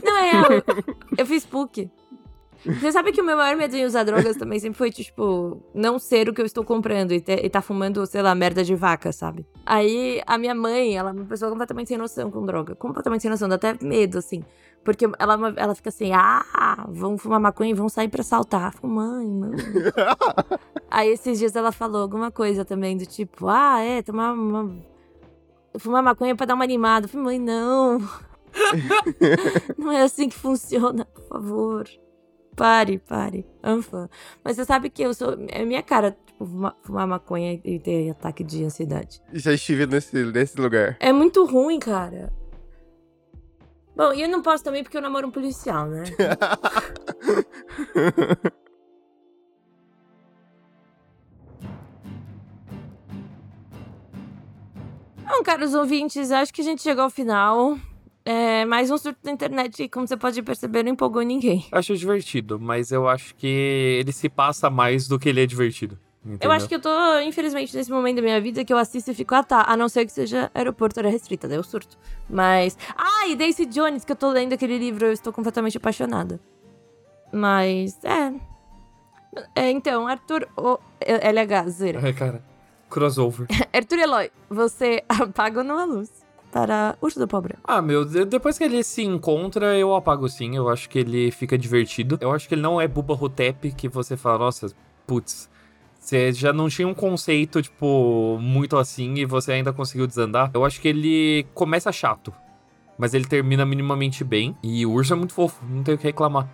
[0.05, 0.49] não, é real.
[1.17, 1.89] Eu fiz PUC.
[2.65, 5.99] Você sabe que o meu maior medo em usar drogas também sempre foi, tipo, não
[5.99, 8.75] ser o que eu estou comprando e, ter- e tá fumando, sei lá, merda de
[8.75, 9.45] vaca, sabe?
[9.67, 12.75] Aí a minha mãe, ela é uma pessoa completamente sem noção com droga.
[12.77, 14.45] Completamente sem noção, dá até medo, assim.
[14.85, 18.67] Porque ela, ela fica assim, ah, vão fumar maconha e vão sair pra assaltar.
[18.69, 19.51] Eu fico, mãe, mãe.
[20.91, 24.77] Aí esses dias ela falou alguma coisa também do tipo, ah, é, tomar uma.
[25.79, 27.07] Fumar maconha pra dar uma animada.
[27.07, 27.99] Eu falei, mãe, não.
[29.79, 31.89] não é assim que funciona, por favor.
[32.63, 33.45] Pare, pare.
[33.61, 34.09] Anfã.
[34.45, 35.37] Mas você sabe que eu sou.
[35.49, 39.21] É minha cara, tipo, fumar, fumar maconha e ter ataque de ansiedade.
[39.33, 40.97] Já estive nesse, nesse lugar.
[41.01, 42.33] É muito ruim, cara.
[43.97, 46.05] Bom, e eu não posso também porque eu namoro um policial, né?
[55.29, 57.77] Bom, caros ouvintes, acho que a gente chegou ao final.
[58.25, 61.67] É mais um surto da internet, como você pode perceber, não empolgou ninguém.
[61.73, 65.99] Acho divertido, mas eu acho que ele se passa mais do que ele é divertido.
[66.25, 66.49] Entendeu?
[66.49, 69.15] Eu acho que eu tô, infelizmente, nesse momento da minha vida que eu assisto e
[69.15, 71.99] fico, ah tá, a não ser que seja aeroporto era restrita, daí eu surto.
[72.31, 72.79] Mas.
[72.97, 76.39] Ah, e Daisy Jones, que eu tô lendo aquele livro, eu estou completamente apaixonada.
[77.33, 78.33] Mas, é.
[79.57, 80.49] é então, Arthur.
[80.57, 82.07] O, LH, zero.
[82.07, 82.45] É, cara.
[82.89, 83.49] Crossover.
[83.73, 86.22] Arthur Eloy, você apaga ou não a luz?
[86.53, 87.57] Para Pobre.
[87.65, 90.55] Ah, meu, depois que ele se encontra, eu apago sim.
[90.55, 92.19] Eu acho que ele fica divertido.
[92.21, 94.71] Eu acho que ele não é Buba Hotep que você fala, nossa,
[95.07, 95.49] putz,
[95.99, 100.51] você já não tinha um conceito, tipo, muito assim e você ainda conseguiu desandar.
[100.53, 102.35] Eu acho que ele começa chato,
[102.99, 104.55] mas ele termina minimamente bem.
[104.63, 106.47] E o urso é muito fofo, não tenho o que reclamar.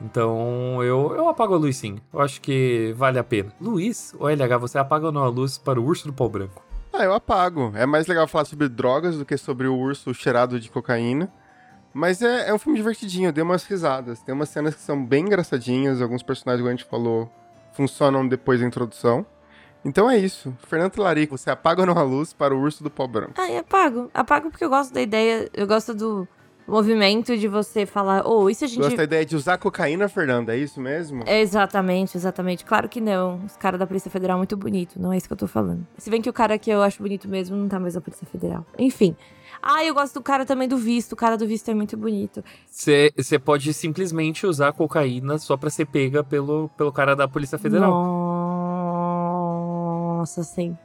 [0.00, 1.98] Então eu, eu apago a luz sim.
[2.12, 3.52] Eu acho que vale a pena.
[3.60, 6.69] Luiz, o LH, você apaga ou não a luz para o urso do pau branco?
[7.00, 7.72] Ah, eu apago.
[7.74, 11.32] É mais legal falar sobre drogas do que sobre o urso cheirado de cocaína.
[11.94, 14.20] Mas é, é um filme divertidinho, eu dei umas risadas.
[14.20, 17.32] Tem umas cenas que são bem engraçadinhas, alguns personagens, como a gente falou,
[17.72, 19.24] funcionam depois da introdução.
[19.82, 20.54] Então é isso.
[20.68, 23.32] Fernando Larico, você apaga ou não a luz para o urso do pau branco?
[23.38, 24.10] Ah, eu apago.
[24.12, 26.28] Apago porque eu gosto da ideia, eu gosto do
[26.70, 28.78] movimento de você falar, ou oh, se a gente...
[28.78, 31.22] Gosta da ideia de usar cocaína, Fernanda, é isso mesmo?
[31.26, 32.64] É exatamente, exatamente.
[32.64, 33.40] Claro que não.
[33.44, 35.86] Os caras da Polícia Federal muito bonito, não é isso que eu tô falando.
[35.98, 38.26] Se bem que o cara que eu acho bonito mesmo não tá mais na Polícia
[38.26, 38.64] Federal.
[38.78, 39.16] Enfim.
[39.62, 41.12] Ah, eu gosto do cara também do visto.
[41.12, 42.42] O cara do visto é muito bonito.
[42.66, 47.90] Você pode simplesmente usar cocaína só pra ser pega pelo, pelo cara da Polícia Federal.
[50.20, 50.76] Nossa, sim.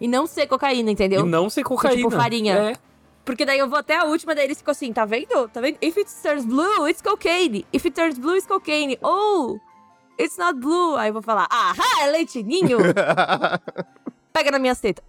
[0.00, 1.24] E não ser cocaína, entendeu?
[1.24, 1.96] E não ser cocaína.
[1.96, 2.54] Tipo farinha.
[2.54, 2.72] É.
[3.24, 5.48] Porque daí eu vou até a última, daí eles ficam assim, tá vendo?
[5.48, 5.78] Tá vendo?
[5.80, 7.64] If it turns blue, it's cocaine.
[7.72, 8.98] If it turns blue, it's cocaine.
[9.02, 9.58] Oh,
[10.18, 10.96] it's not blue.
[10.96, 12.78] Aí eu vou falar, ahá, é leitinho.
[14.32, 15.02] Pega na minha teta.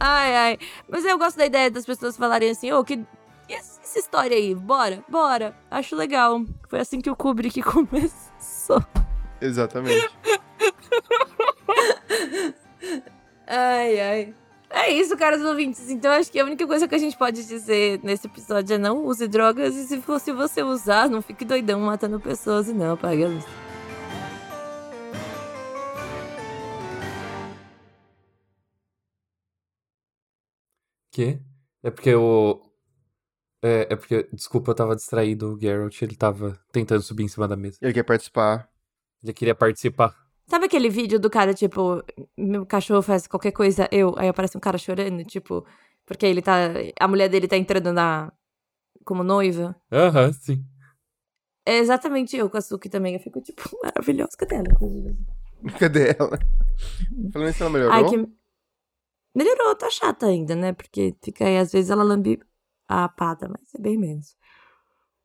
[0.00, 0.58] ai, ai.
[0.88, 3.04] Mas eu gosto da ideia das pessoas falarem assim, ô, oh, que...
[3.48, 4.54] E essa história aí?
[4.54, 5.54] Bora, bora.
[5.70, 6.42] Acho legal.
[6.68, 8.82] Foi assim que o Kubrick começou.
[9.40, 10.10] Exatamente.
[13.46, 14.34] ai, ai.
[14.76, 15.88] É isso, caros ouvintes.
[15.88, 19.06] Então acho que a única coisa que a gente pode dizer nesse episódio é não
[19.06, 23.24] use drogas e se fosse você usar, não fique doidão matando pessoas e não apague
[23.24, 23.44] a luz.
[31.12, 31.38] Que?
[31.80, 32.60] É porque o.
[33.62, 35.54] É, é porque, desculpa, eu tava distraído.
[35.54, 37.78] O Geralt, ele tava tentando subir em cima da mesa.
[37.80, 38.68] Ele quer participar.
[39.22, 40.23] Ele queria participar.
[40.46, 42.02] Sabe aquele vídeo do cara, tipo,
[42.36, 45.64] meu cachorro faz qualquer coisa, eu, aí aparece um cara chorando, tipo,
[46.06, 46.70] porque ele tá.
[47.00, 48.32] A mulher dele tá entrando na.
[49.04, 49.74] como noiva?
[49.90, 50.64] Aham, uhum, sim.
[51.66, 53.14] É exatamente eu com a Suki também.
[53.14, 54.36] Eu fico, tipo, maravilhosa.
[54.36, 55.16] Cadê ela, inclusive?
[55.78, 56.38] Cadê ela?
[57.32, 57.94] Falando isso, ela melhorou?
[57.94, 58.28] Ai, que...
[59.34, 60.72] Melhorou, tá chata ainda, né?
[60.72, 62.38] Porque fica aí, às vezes ela lambe
[62.86, 64.36] a pata, mas é bem menos.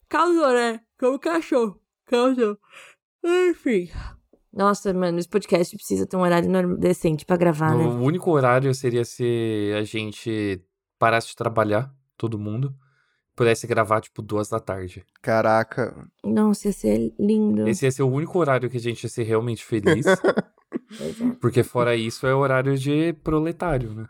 [0.07, 0.81] Causou, né?
[0.97, 1.79] Como cachorro.
[2.05, 2.57] Causou.
[3.23, 3.89] Enfim.
[4.51, 7.83] Nossa, mano, esse podcast precisa ter um horário decente para gravar, né?
[7.83, 10.61] O único horário seria se a gente
[10.97, 12.75] parasse de trabalhar, todo mundo,
[13.35, 15.05] pudesse gravar, tipo, duas da tarde.
[15.21, 15.95] Caraca.
[16.23, 17.67] Nossa, ia ser lindo.
[17.67, 20.05] Esse ia ser o único horário que a gente ia ser realmente feliz.
[21.39, 24.07] porque fora isso é horário de proletário, né?